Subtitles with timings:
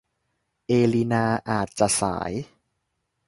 [0.67, 2.31] เอลินาอาจจะสาย